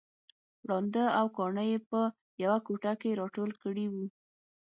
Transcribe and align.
ړانده 0.67 1.05
او 1.19 1.25
کاڼه 1.37 1.63
يې 1.71 1.77
په 1.89 2.01
يوه 2.43 2.57
کوټه 2.65 2.93
کې 3.01 3.17
راټول 3.21 3.49
کړي 3.63 3.85
وو 3.93 4.05